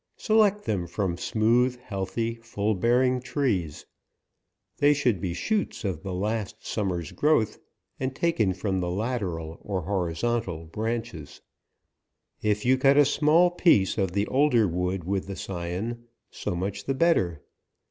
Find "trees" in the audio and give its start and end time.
3.21-3.85